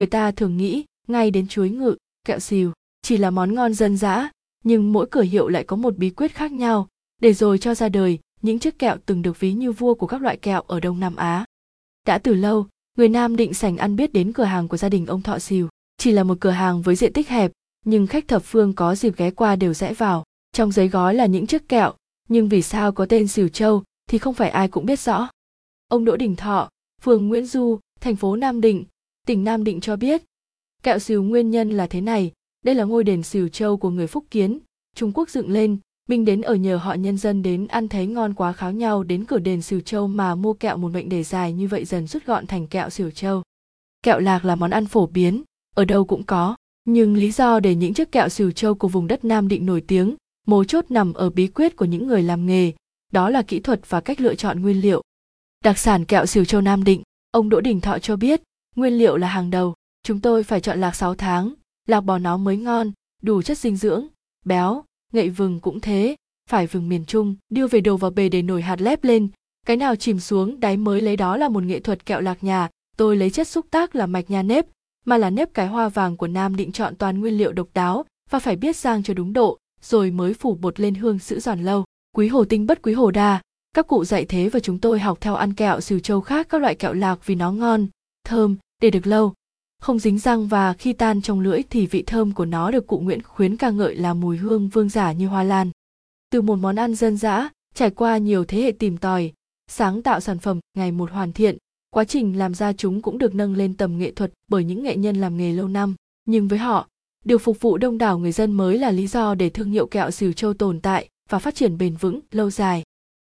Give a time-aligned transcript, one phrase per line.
[0.00, 3.96] người ta thường nghĩ, ngay đến chuối ngự, kẹo xìu, chỉ là món ngon dân
[3.96, 4.30] dã,
[4.64, 6.88] nhưng mỗi cửa hiệu lại có một bí quyết khác nhau.
[7.22, 10.22] Để rồi cho ra đời, những chiếc kẹo từng được ví như vua của các
[10.22, 11.44] loại kẹo ở đông nam á.
[12.06, 12.66] Đã từ lâu,
[12.96, 15.68] người nam định sành ăn biết đến cửa hàng của gia đình ông thọ xìu.
[15.96, 17.52] Chỉ là một cửa hàng với diện tích hẹp,
[17.84, 20.24] nhưng khách thập phương có dịp ghé qua đều rẽ vào.
[20.52, 21.94] Trong giấy gói là những chiếc kẹo,
[22.28, 25.28] nhưng vì sao có tên xìu châu thì không phải ai cũng biết rõ.
[25.88, 26.70] Ông đỗ đình thọ,
[27.02, 28.84] phường nguyễn du, thành phố nam định
[29.28, 30.22] tỉnh nam định cho biết,
[30.82, 32.32] kẹo xìu nguyên nhân là thế này.
[32.64, 34.58] Đây là ngôi đền xìu châu của người phúc kiến.
[34.96, 38.34] Trung quốc dựng lên, binh đến ở nhờ họ nhân dân đến ăn thấy ngon
[38.34, 41.52] quá kháo nhau đến cửa đền xìu châu mà mua kẹo một mệnh đề dài
[41.52, 43.42] như vậy dần rút gọn thành kẹo xìu châu.
[44.02, 45.42] Kẹo lạc là món ăn phổ biến,
[45.76, 46.56] ở đâu cũng có.
[46.84, 49.80] Nhưng lý do để những chiếc kẹo xìu châu của vùng đất nam định nổi
[49.80, 50.14] tiếng,
[50.46, 52.72] mấu chốt nằm ở bí quyết của những người làm nghề,
[53.12, 55.02] đó là kỹ thuật và cách lựa chọn nguyên liệu.
[55.64, 58.42] Đặc sản kẹo xìu châu nam định, ông đỗ đình thọ cho biết
[58.78, 59.74] nguyên liệu là hàng đầu.
[60.02, 61.54] Chúng tôi phải chọn lạc 6 tháng.
[61.86, 62.92] Lạc bò nó mới ngon,
[63.22, 64.06] đủ chất dinh dưỡng.
[64.44, 66.16] Béo, ngậy vừng cũng thế.
[66.50, 69.28] Phải vừng miền trung, đưa về đồ vào bề để nổi hạt lép lên.
[69.66, 72.68] Cái nào chìm xuống, đáy mới lấy đó là một nghệ thuật kẹo lạc nhà.
[72.96, 74.66] Tôi lấy chất xúc tác là mạch nha nếp,
[75.04, 78.04] mà là nếp cái hoa vàng của nam định chọn toàn nguyên liệu độc đáo
[78.30, 81.62] và phải biết rang cho đúng độ, rồi mới phủ bột lên hương giữ giòn
[81.62, 81.84] lâu.
[82.16, 83.40] Quý hồ tinh bất quý hồ đa.
[83.72, 86.60] Các cụ dạy thế và chúng tôi học theo ăn kẹo xìu châu khác các
[86.60, 87.86] loại kẹo lạc vì nó ngon,
[88.24, 89.34] thơm để được lâu
[89.80, 92.98] không dính răng và khi tan trong lưỡi thì vị thơm của nó được cụ
[92.98, 95.70] Nguyễn Khuyến ca ngợi là mùi hương vương giả như hoa lan.
[96.30, 99.32] Từ một món ăn dân dã, trải qua nhiều thế hệ tìm tòi,
[99.70, 101.56] sáng tạo sản phẩm ngày một hoàn thiện,
[101.90, 104.96] quá trình làm ra chúng cũng được nâng lên tầm nghệ thuật bởi những nghệ
[104.96, 105.94] nhân làm nghề lâu năm.
[106.24, 106.88] Nhưng với họ,
[107.24, 110.10] điều phục vụ đông đảo người dân mới là lý do để thương hiệu kẹo
[110.10, 112.82] xỉu châu tồn tại và phát triển bền vững lâu dài.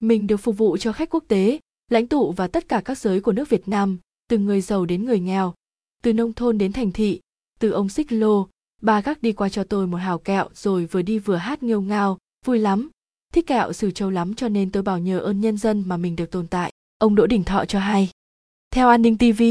[0.00, 1.58] Mình được phục vụ cho khách quốc tế,
[1.90, 3.98] lãnh tụ và tất cả các giới của nước Việt Nam,
[4.28, 5.54] từ người giàu đến người nghèo,
[6.02, 7.20] từ nông thôn đến thành thị
[7.58, 8.48] từ ông xích lô
[8.82, 11.80] bà gác đi qua cho tôi một hào kẹo rồi vừa đi vừa hát nghêu
[11.80, 12.90] ngao vui lắm.
[13.32, 16.16] Thích kẹo xử châu lắm cho nên tôi bảo nhờ ơn nhân dân mà mình
[16.16, 16.72] được tồn tại.
[16.98, 18.10] Ông đỗ đình thọ cho hay.
[18.70, 19.42] Theo an ninh tv